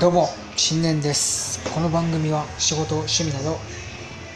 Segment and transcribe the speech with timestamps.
[0.00, 1.58] どうも新年です。
[1.74, 3.58] この番組は仕事趣味など、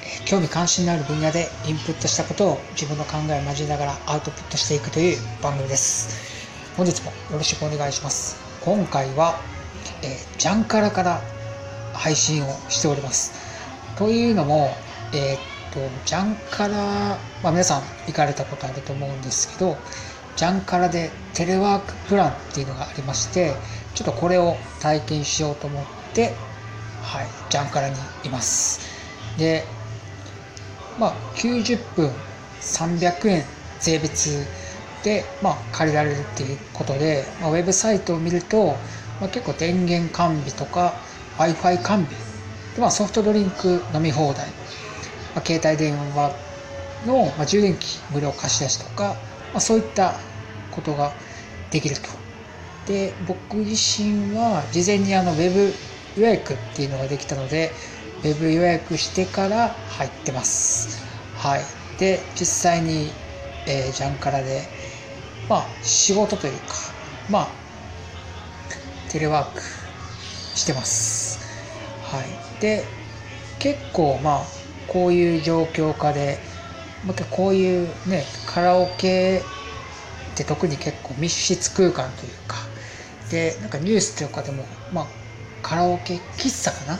[0.03, 6.48] え興味関心のある分野でインプットしたことを自分の考えを交えながらアウトプットしていくという番組です。
[6.77, 8.40] 本日もよろしくお願いします。
[8.64, 9.38] 今回は、
[10.03, 11.20] えージャンカラから
[11.92, 13.32] 配信をしております。
[13.96, 14.74] というのも
[15.12, 15.38] えーっ
[15.72, 16.74] とジャンカラ、
[17.44, 19.76] まあ、皆さん行かれたことあると思うんですけど
[20.34, 23.54] ジャンカラでテレワークプランっていうのがありまして
[23.95, 25.84] ちょっとこれを体験しようと思っ
[26.14, 26.34] て
[27.03, 28.80] はいジャンカラにいます
[29.39, 29.64] で
[30.98, 32.11] まあ90分
[32.61, 33.44] 300円
[33.81, 34.47] 税別
[35.03, 38.77] で、まあ、借りられるっていうことで、まあ、ウェブサイトを見ると、
[39.20, 40.95] まあ、結構電源完備とか
[41.39, 42.06] w i f i 完備
[42.75, 44.47] で、まあ、ソフトドリンク飲み放題、
[45.34, 46.33] まあ、携帯電話
[47.06, 49.17] の、まあ、充電器無料貸し出しとか、
[49.53, 50.14] まあ、そういった
[50.70, 51.12] ことが
[51.70, 52.22] できると。
[52.86, 55.73] で僕自身は事前にあのウェブ
[56.20, 57.70] 予約っていうのができたので
[58.25, 61.03] ウェブ予約してから入ってます。
[61.37, 61.62] はい、
[61.98, 63.11] で実際に、
[63.67, 64.62] えージャンカラで、
[65.48, 66.75] まあ、仕事というか、
[67.29, 67.48] まあ、
[69.11, 69.61] テレワーク
[70.55, 71.41] してます。
[72.03, 72.84] はい、で
[73.59, 74.43] 結構まあ
[74.87, 76.39] こういう状況下で、
[77.05, 79.43] まあ、こういうねカラオケ
[80.33, 82.72] って特に結構密室空間というか
[83.33, 85.06] でなんかニュースとかでも、まあ、
[85.62, 86.98] カラオケ喫茶かな？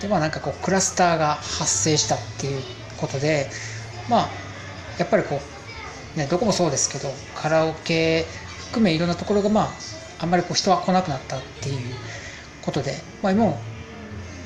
[0.00, 2.62] でまあなんかこうクラスターが発生したっていう
[2.96, 3.48] ことで
[4.08, 4.28] まあ
[4.98, 5.38] やっぱりこ
[6.14, 8.24] う、ね、どこもそうですけどカラオケ
[8.68, 9.68] 含めいろんなところがまあ
[10.18, 11.94] あんまりこう人は来なくなったっていう
[12.62, 13.60] ことで、まあ、今も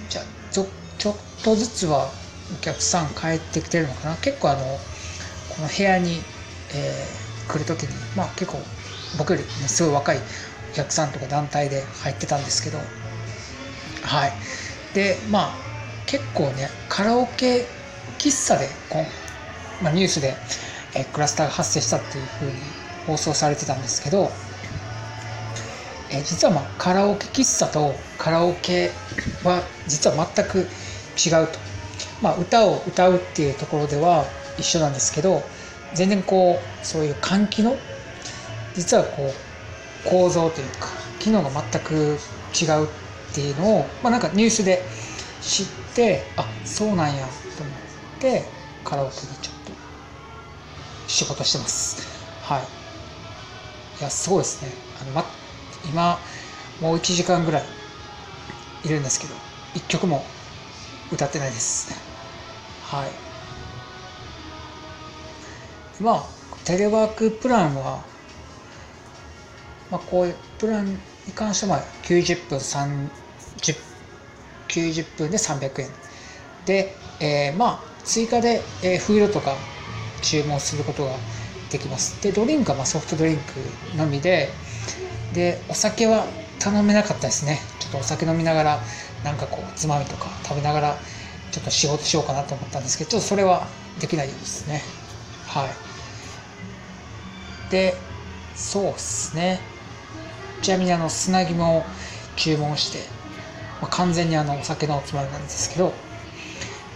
[0.08, 0.66] じゃあちょ
[0.98, 2.10] ちょっとずつは
[2.52, 4.16] お客さん帰ってきてるのかな？
[4.16, 6.20] 結構あのこの部屋に、
[6.74, 8.58] えー来る時にまあ結構
[9.18, 10.18] 僕より、ね、すごい若い
[10.70, 12.78] お客さんとか団体で入ってたんですけど
[14.02, 14.32] はい。
[14.94, 15.54] でまあ
[16.06, 17.66] 結構ねカラオケ
[18.18, 19.00] 喫茶でこ
[19.80, 20.34] う、まあ、ニュースで、
[20.94, 22.52] えクラスターが発生したっていうふうに
[23.06, 24.30] 放送されてたんですけど、
[26.10, 28.90] え実はまあカラオケ喫茶とカラオケ
[29.42, 30.58] は実は全く
[31.16, 31.58] 違うと、
[32.20, 34.24] まあ、歌を歌うっていうところでは
[34.58, 35.42] 一緒なんですけど
[35.94, 37.76] 全然こうそういう換気の
[38.74, 39.49] 実はこう
[40.04, 40.88] 構造というか
[41.18, 42.18] 機能が全く
[42.60, 44.82] 違うっていうのを、まあ、なんかニュースで
[45.40, 47.76] 知ってあそうなんやと思っ
[48.20, 48.44] て
[48.84, 49.72] カラオケでちょっと
[51.06, 52.06] 仕事してます。
[52.42, 52.62] はい。
[54.00, 54.72] いやすごいですね。
[55.00, 55.24] あの、ま、
[55.88, 56.18] 今
[56.80, 57.62] もう1時間ぐらい
[58.84, 59.34] いるんですけど
[59.74, 60.24] 1曲も
[61.12, 61.92] 歌ってないです。
[62.82, 63.10] はい。
[66.02, 68.04] まあテレワークプランは、
[69.90, 70.94] まあ、こういうプラン
[71.26, 73.76] に関しては90分30
[74.68, 75.92] 90分で300円。
[76.64, 79.56] で、えーまあ追加で、えーフードとか
[80.22, 81.20] 注文することが
[81.68, 82.20] できます。
[82.22, 84.58] でドリンクはまあソフトドリンクのみで
[85.32, 86.26] でお酒は
[86.58, 87.60] 頼めなかったですね。
[87.80, 88.84] ちょっとお酒飲みながら
[89.24, 91.00] なんかこうつまみとか食べながら
[91.50, 93.68] ちょっと仕事しようかなと思ったんですけどちょっとそれは
[94.00, 94.82] できないようですね。
[95.46, 95.70] はい。
[97.68, 97.94] で
[98.54, 99.60] そうですね。
[100.62, 101.84] ちなみにあの砂肝を
[102.36, 102.98] 注文して、
[103.80, 105.92] まあ、完全にあのお酒のおつまみなんですけど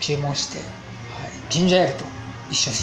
[0.01, 0.69] 注文して、はい、
[1.51, 2.05] ジンジャーエールと
[2.51, 2.77] 一緒に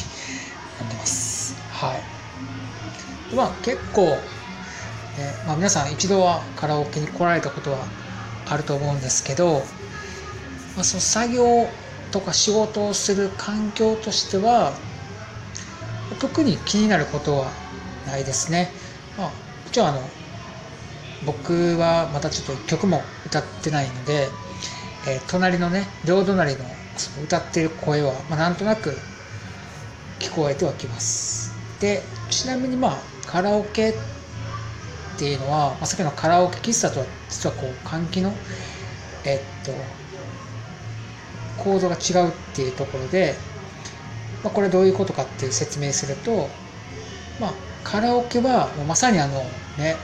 [0.81, 4.17] 飲んでますはいまあ結構、ね
[5.45, 7.79] まあ、皆さん一度はカラオケに来られたことは
[8.49, 9.59] あると思うんですけど、
[10.75, 11.67] まあ、その作業
[12.11, 14.73] とか仕事をする環境としては
[16.19, 17.51] 特に気になることは
[18.05, 18.69] ないですね。
[19.17, 19.33] まあ、も
[19.71, 20.01] ちろんあの
[21.25, 24.27] 僕はまたちょっと曲も歌ってないので、
[25.07, 26.65] えー隣のね両隣の
[26.97, 28.97] その歌ってる声は、まあ、なんとなく
[30.19, 31.53] 聞こえてはきます。
[31.79, 33.93] でちなみにまあカラオケっ
[35.17, 38.33] ていうのは、まあ、さっきのカラオケ喫茶とは実はこう換気の
[39.23, 39.71] えっと
[41.63, 43.35] 構造が違うっていうところで、
[44.43, 46.47] まあ、これどういうことかっていう説明すると、
[47.39, 47.53] まあ、
[47.83, 49.43] カラオケはまさにあの
[49.77, 49.95] ね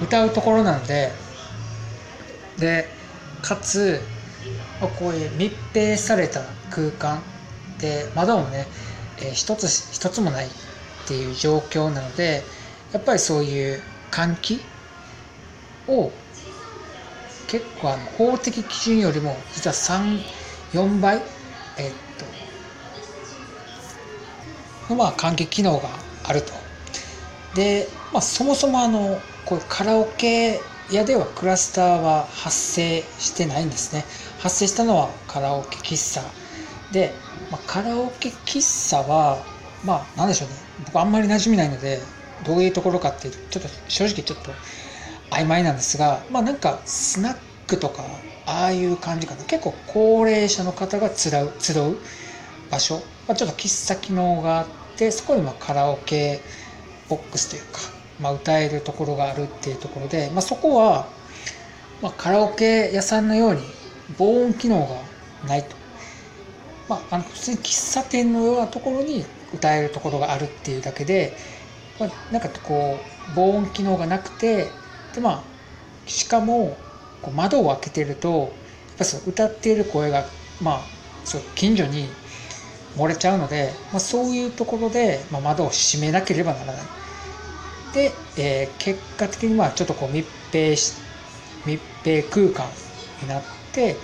[0.00, 1.12] 歌うところなので
[2.56, 2.96] で
[3.42, 4.00] かつ
[4.98, 7.22] こういう密閉された空間
[7.78, 8.70] で窓もね、
[9.18, 10.50] えー一つ一つもないっ
[11.04, 12.48] ていう状況なので
[12.92, 14.72] やっぱりそういう換気
[15.86, 16.12] を
[17.46, 21.22] 結構あの法的基準よりも実は34倍
[21.76, 22.26] えっと
[24.88, 26.69] のまあ換気機能があると。
[27.54, 30.60] で、まあ、そもそもあのこうカラオケ
[30.90, 34.04] 屋ではクラスターは発生してないんですね。
[34.38, 36.22] 発生したのはカラオケ喫茶。
[36.92, 37.12] で、
[37.50, 39.44] まあ、カラオケ喫茶は
[39.84, 40.54] まあ何でしょうね。
[40.86, 42.00] 僕あんまり馴染みないので
[42.44, 44.52] どういうところかっていうとちょっと正直ちょっと
[45.30, 47.36] 曖昧なんですがまあなんかスナッ
[47.66, 48.02] クとか
[48.46, 49.44] ああいう感じかな。
[49.44, 51.96] 結構高齢者の方が集う集う
[52.70, 54.66] 場所、まあ、ちょっと喫茶機能があっ
[54.96, 56.40] てそこにまカラオケ
[57.10, 57.80] ボックスというか、
[58.20, 61.08] まあ、歌えるところがあるっていうところで、まあ、そこは、
[62.00, 63.60] まあカラオケ屋さんのように
[64.16, 65.76] 防音機能がないと、
[66.88, 71.36] まあ、あの普通に喫茶店のようなところに歌えるところがあるっていうだけで、
[71.98, 74.68] まあ、なんかこう防音機能がなくて
[75.14, 75.42] でまあ
[76.06, 76.76] しかも
[77.22, 78.50] こう窓を開けてるとやっ
[78.98, 80.24] ぱその歌っている声が
[80.60, 80.80] まあ
[81.24, 82.08] そう近所に
[82.96, 86.82] 漏れちゃうので、まあ、そういうところで、まあ、窓を閉めなければならない。
[87.92, 90.94] で、えー、結果的にまあちょっとこう密閉し
[91.66, 92.70] 密閉空間
[93.22, 93.42] になっ
[93.72, 93.96] て、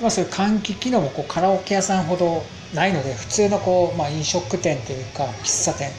[0.00, 2.42] まあ、そういう換気機能もこうカラオケ屋さんほど
[2.74, 5.90] ないので普通のこう、まあ、飲食店というか喫茶店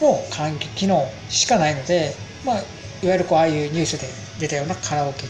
[0.00, 2.14] の換気機能しかないので、
[2.44, 2.60] まあ、い
[3.06, 4.06] わゆるこうああいうニュースで
[4.40, 5.26] 出たようなカラオケ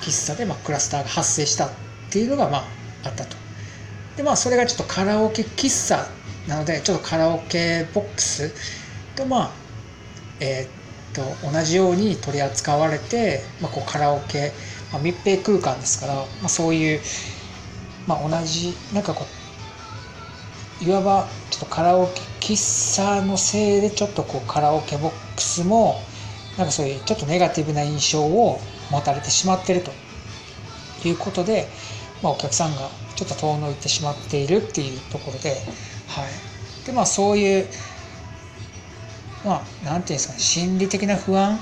[0.00, 1.70] 喫茶でまあクラスターが発生したっ
[2.10, 2.64] ていうのがまあ
[3.04, 3.47] あったと。
[4.18, 6.04] でまあそれがちょっとカラオケ喫茶
[6.48, 8.52] なのでちょっとカラオケボックス
[9.14, 9.50] とまあ
[10.40, 14.50] えー、っと同じように取り扱われて、まあ、こうカラオケ、
[14.92, 17.00] まあ、密閉空間ですから、まあ、そういう、
[18.08, 19.24] まあ、同じなんかこ
[20.82, 26.02] ういわばちょっとカラオケ喫茶のせいでちょっとこうカラオケボックスも
[26.56, 28.58] なんかそういうちょっとネガティブな印象を
[28.90, 29.92] 持たれてしまってると
[31.06, 31.68] いうことで、
[32.20, 35.56] まあ、お客さんがちょっと遠のいてしまっているっていうところで、はい、
[36.86, 37.66] でまあそういう
[39.44, 41.58] まあ何て言うんですかね心理的な不安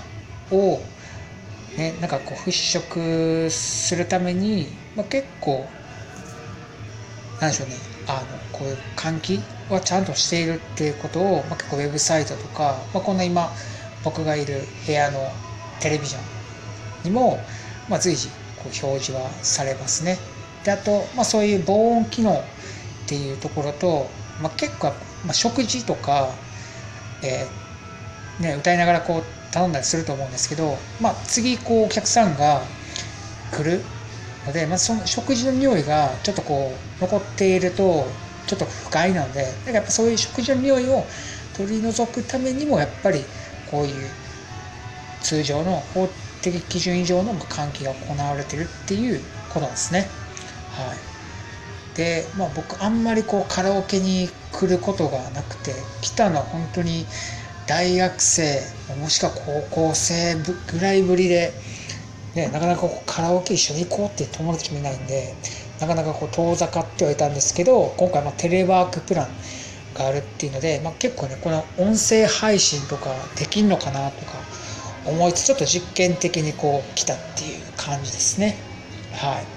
[0.51, 0.79] を
[1.79, 5.67] ねなんかこう払拭するために、まあ、結構
[7.41, 7.77] なんでしょうね
[8.07, 13.51] あのこういう換気はちゃんとしているっていうことを、まあ、結構ウェブサイトとか、まあ、こんな今
[14.05, 15.33] 僕がいる部屋の
[15.81, 16.23] テレビジョン
[17.05, 17.39] にも、
[17.89, 18.29] まあ、随時
[18.59, 20.36] こう表示はされますね。
[20.67, 22.43] であと、まあ、そういう防音機能っ
[23.07, 24.11] ていうところと、
[24.43, 24.89] まあ、結構、
[25.25, 26.31] まあ、食事とか、
[27.23, 32.63] えー、ね、歌いながらこう頼んだりすると思うんですけど、まあ、次こうお客さんが
[33.53, 33.81] 来る
[34.45, 38.05] ので、まあ、その食事の匂いがちょっとこう残っていると
[38.49, 41.05] ちょっと不快なのでだからやっぱそういう食事の匂いを
[41.57, 43.25] 取り除くためにもやっぱり
[43.71, 44.11] こういう
[45.21, 46.09] 通常の法
[46.43, 50.26] 的基準以上の換気が行われてるっていうことなんですね。
[50.77, 57.07] はい、で、まあ、僕あんまりこうカラオケに来ることがなくて来たのは本当に
[57.67, 58.61] 大学生
[59.01, 61.53] もしくは高校生ぐらいぶりで、
[62.35, 65.35] ね、なかなかカラオケ一緒に行こうって友達もいないんで
[65.81, 69.29] なかなかこう遠ざかってはいたんですけど今回まテレワークプラン
[69.95, 74.33] があるっていうので、まあ、結構ねこの音声配信とかできんのかなとか
[75.05, 78.57] 思いつつちょっと実験的にこう来たっていう感じですね。
[79.13, 79.56] はい。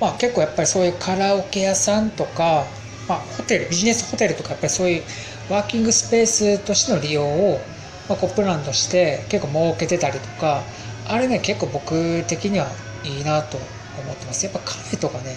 [0.00, 2.64] まあ、結構やっぱりそういうカラオケ屋さんとか、
[3.08, 5.02] まあ、ホテルビジネスホテルとかやっぱりそういう
[5.48, 7.60] ワーキングスペースとしての利用を、
[8.08, 10.62] まあ、こうプランとして結構設けてたりとか
[11.08, 12.66] あれね結構僕的には
[13.04, 14.44] いいなと思ってます。
[14.44, 15.36] やっぱカフェとかね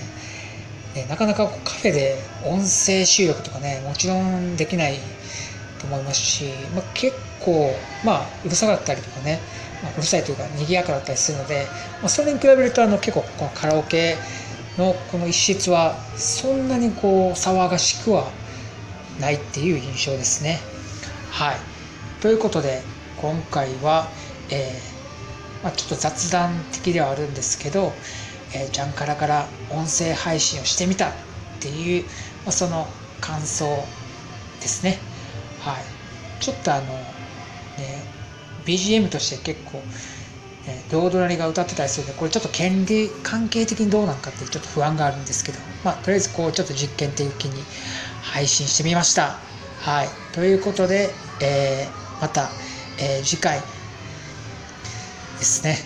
[0.96, 4.98] ねなかなかカフェで音声収録とかねもちろんできない
[5.80, 7.72] と思いますし、まあ、結構
[8.04, 9.40] まあうるさかったりとかね、
[9.84, 11.68] まあ、うるさいというか賑やかだったりするので、
[12.02, 14.18] まあ、それに比べるとあの結構このカラオケ
[14.80, 18.32] のこの一室はそんなにこう騒がしくは
[19.20, 20.60] ないっていう印象ですね。
[21.32, 21.58] はい、
[22.22, 22.82] ということで
[23.18, 24.08] 今回は、
[24.50, 27.92] えー、まあ、ちょっと雑談的ではあるんですけど、
[28.54, 31.12] えー、ジャンカラから音声配信をしてみたっ
[31.60, 32.04] ていう、
[32.46, 32.88] まあ、その
[33.20, 33.66] 感想
[34.62, 34.98] ですね。
[35.60, 35.84] はい、
[36.42, 37.04] ちょっとあのね
[38.66, 39.82] BGM として結構
[40.70, 47.64] えー、両隣が歌ってたりするんでこれちょっと権利関係的にどうなんかってちょっと不安があるんですけどまあとりあえずこうちょっと実験的に
[48.22, 49.38] 配信してみました。
[49.80, 50.10] はい。
[50.34, 51.10] ということで、
[51.42, 52.50] えー、また、
[53.00, 53.60] えー、次回
[55.40, 55.78] ですね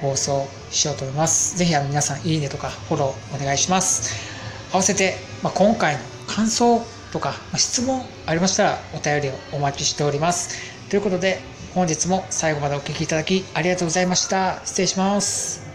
[0.00, 1.56] 放送しようと思います。
[1.56, 4.16] ぜひあの皆さんいいねとかフォローお願いします。
[4.72, 6.80] 合わせて、まあ、今回の感想
[7.12, 10.56] とか、まあ、質問ありましたらお便りをお待ちしております。
[10.88, 11.40] ということで
[11.74, 14.60] 本日も最後までお聴きいただきありがとうございました。
[14.64, 15.69] 失礼します。